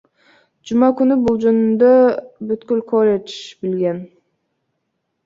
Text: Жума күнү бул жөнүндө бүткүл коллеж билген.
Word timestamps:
Жума 0.69 0.87
күнү 1.01 1.17
бул 1.25 1.35
жөнүндө 1.43 1.91
бүткүл 2.53 2.81
коллеж 2.93 3.37
билген. 3.67 4.01